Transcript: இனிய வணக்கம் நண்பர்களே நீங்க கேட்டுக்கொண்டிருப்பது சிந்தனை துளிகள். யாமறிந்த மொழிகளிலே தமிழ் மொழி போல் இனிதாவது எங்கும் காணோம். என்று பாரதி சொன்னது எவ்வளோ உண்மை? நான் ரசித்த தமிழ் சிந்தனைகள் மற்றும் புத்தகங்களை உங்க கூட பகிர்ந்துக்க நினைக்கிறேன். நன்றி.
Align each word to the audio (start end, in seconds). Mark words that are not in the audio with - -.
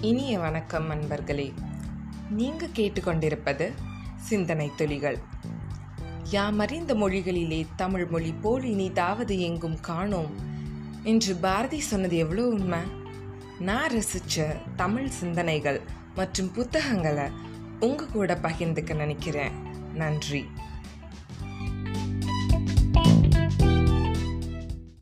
இனிய 0.00 0.38
வணக்கம் 0.38 0.86
நண்பர்களே 0.86 1.52
நீங்க 2.30 2.66
கேட்டுக்கொண்டிருப்பது 2.66 3.72
சிந்தனை 4.16 4.70
துளிகள். 4.76 5.18
யாமறிந்த 6.30 6.94
மொழிகளிலே 6.94 7.66
தமிழ் 7.76 8.06
மொழி 8.06 8.32
போல் 8.32 8.62
இனிதாவது 8.62 9.38
எங்கும் 9.38 9.80
காணோம். 9.80 10.30
என்று 11.02 11.34
பாரதி 11.34 11.80
சொன்னது 11.80 12.16
எவ்வளோ 12.16 12.46
உண்மை? 12.46 12.78
நான் 13.58 13.90
ரசித்த 13.90 14.56
தமிழ் 14.76 15.08
சிந்தனைகள் 15.08 15.80
மற்றும் 16.14 16.52
புத்தகங்களை 16.52 17.30
உங்க 17.80 18.06
கூட 18.06 18.34
பகிர்ந்துக்க 18.34 18.94
நினைக்கிறேன். 18.94 19.52
நன்றி. 19.94 20.46